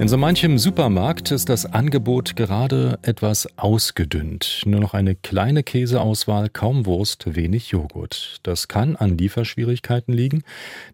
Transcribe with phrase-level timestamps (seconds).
[0.00, 4.62] In so manchem Supermarkt ist das Angebot gerade etwas ausgedünnt.
[4.64, 8.38] Nur noch eine kleine Käseauswahl, kaum Wurst, wenig Joghurt.
[8.42, 10.42] Das kann an Lieferschwierigkeiten liegen.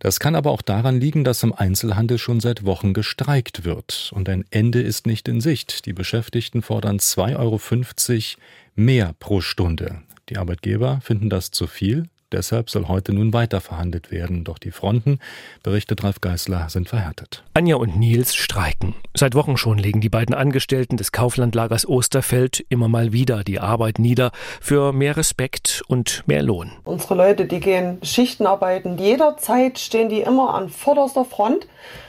[0.00, 4.10] Das kann aber auch daran liegen, dass im Einzelhandel schon seit Wochen gestreikt wird.
[4.12, 5.86] Und ein Ende ist nicht in Sicht.
[5.86, 7.60] Die Beschäftigten fordern 2,50 Euro
[8.74, 10.02] mehr pro Stunde.
[10.30, 12.08] Die Arbeitgeber finden das zu viel.
[12.32, 14.42] Deshalb soll heute nun weiter verhandelt werden.
[14.42, 15.20] Doch die Fronten,
[15.62, 17.44] berichtet Ralf Geißler, sind verhärtet.
[17.54, 18.94] Anja und Nils streiken.
[19.14, 24.00] Seit Wochen schon legen die beiden Angestellten des Kauflandlagers Osterfeld immer mal wieder die Arbeit
[24.00, 26.72] nieder für mehr Respekt und mehr Lohn.
[26.82, 28.98] Unsere Leute, die gehen Schichten arbeiten.
[28.98, 31.68] Jederzeit stehen die immer an vorderster Front,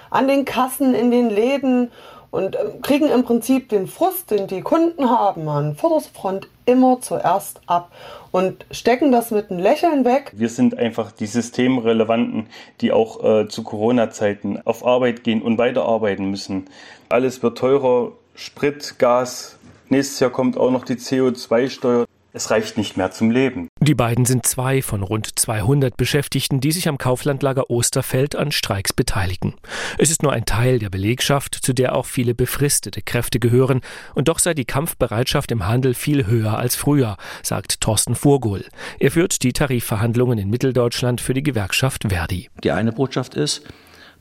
[0.10, 1.92] an den Kassen, in den Läden
[2.32, 7.00] und äh, kriegen im Prinzip den Frust, den die Kunden haben, an vorderster Front immer
[7.02, 7.92] zuerst ab
[8.32, 10.32] und stecken das mit einem Lächeln weg.
[10.36, 12.48] Wir sind einfach die Systemrelevanten,
[12.82, 16.66] die auch äh, zu Corona-Zeiten auf Arbeit gehen und weiterarbeiten müssen.
[17.10, 19.58] Alles wird teurer, Sprit, Gas.
[19.90, 22.06] Nächstes Jahr kommt auch noch die CO2-Steuer.
[22.34, 23.70] Es reicht nicht mehr zum Leben.
[23.88, 28.92] Die beiden sind zwei von rund 200 Beschäftigten, die sich am Kauflandlager Osterfeld an Streiks
[28.92, 29.54] beteiligen.
[29.98, 33.80] Es ist nur ein Teil der Belegschaft, zu der auch viele befristete Kräfte gehören.
[34.14, 38.66] Und doch sei die Kampfbereitschaft im Handel viel höher als früher, sagt Thorsten Vorgohl.
[39.00, 42.50] Er führt die Tarifverhandlungen in Mitteldeutschland für die Gewerkschaft Verdi.
[42.66, 43.64] Die eine Botschaft ist,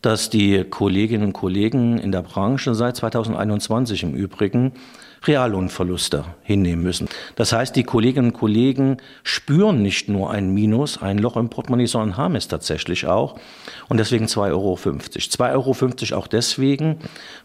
[0.00, 4.75] dass die Kolleginnen und Kollegen in der Branche seit 2021 im Übrigen
[5.27, 7.09] Reallohnverluste hinnehmen müssen.
[7.37, 11.87] Das heißt, die Kolleginnen und Kollegen spüren nicht nur ein Minus, ein Loch im Portemonnaie,
[11.87, 13.39] sondern haben es tatsächlich auch.
[13.89, 14.75] Und deswegen 2,50 Euro.
[14.75, 16.99] 2,50 Euro auch deswegen,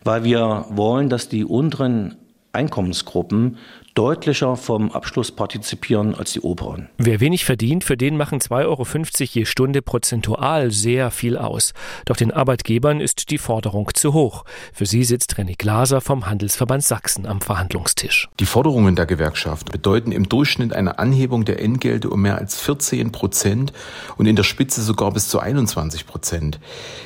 [0.04, 2.16] weil wir wollen, dass die unteren
[2.54, 3.58] Einkommensgruppen
[3.94, 6.90] deutlicher vom Abschluss partizipieren als die oberen.
[6.98, 8.86] Wer wenig verdient, für den machen 2,50 Euro
[9.34, 11.74] je Stunde prozentual sehr viel aus.
[12.06, 14.46] Doch den Arbeitgebern ist die Forderung zu hoch.
[14.74, 18.30] Für sie sitzt René Glaser vom Handelsverband Sachsen am Verhandlungstisch.
[18.40, 23.12] Die Forderungen der Gewerkschaft bedeuten im Durchschnitt eine Anhebung der Entgelte um mehr als 14
[23.12, 23.74] Prozent
[24.18, 26.60] und in der Spitze sogar bis zu 21 Prozent.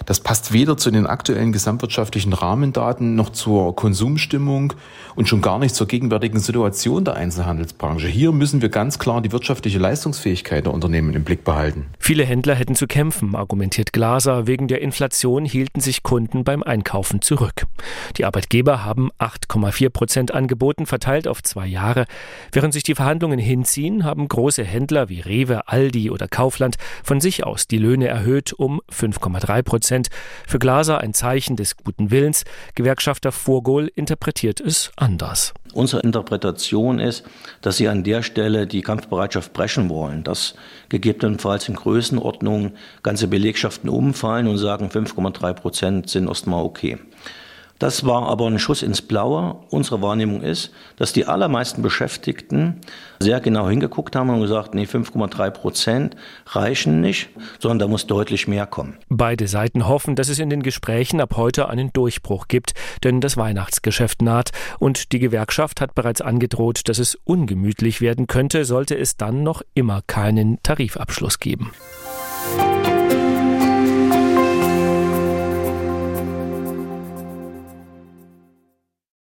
[0.05, 4.73] Das passt weder zu den aktuellen gesamtwirtschaftlichen Rahmendaten noch zur Konsumstimmung
[5.15, 8.07] und schon gar nicht zur gegenwärtigen Situation Situation der Einzelhandelsbranche.
[8.07, 11.85] Hier müssen wir ganz klar die wirtschaftliche Leistungsfähigkeit der Unternehmen im Blick behalten.
[12.05, 14.45] Viele Händler hätten zu kämpfen, argumentiert Glaser.
[14.45, 17.66] Wegen der Inflation hielten sich Kunden beim Einkaufen zurück.
[18.17, 22.05] Die Arbeitgeber haben 8,4 Prozent angeboten, verteilt auf zwei Jahre.
[22.51, 27.43] Während sich die Verhandlungen hinziehen, haben große Händler wie Rewe, Aldi oder Kaufland von sich
[27.43, 30.07] aus die Löhne erhöht um 5,3 Prozent.
[30.45, 32.43] Für Glaser ein Zeichen des guten Willens.
[32.75, 35.55] Gewerkschafter Vorgol interpretiert es anders.
[35.75, 37.25] Unsere Interpretation ist,
[37.61, 40.55] dass sie an der Stelle die Kampfbereitschaft brechen wollen, dass
[40.87, 42.73] gegebenenfalls in Größenordnung
[43.03, 46.97] ganze Belegschaften umfallen und sagen, 5,3 Prozent sind erstmal okay.
[47.79, 49.57] Das war aber ein Schuss ins Blaue.
[49.69, 52.79] Unsere Wahrnehmung ist, dass die allermeisten Beschäftigten
[53.19, 56.15] sehr genau hingeguckt haben und gesagt, nee, 5,3 Prozent
[56.47, 58.97] reichen nicht, sondern da muss deutlich mehr kommen.
[59.09, 63.35] Beide Seiten hoffen, dass es in den Gesprächen ab heute einen Durchbruch gibt, denn das
[63.35, 69.17] Weihnachtsgeschäft naht und die Gewerkschaft hat bereits angedroht, dass es ungemütlich werden könnte, sollte es
[69.17, 71.71] dann noch immer keinen Tarifabschluss geben.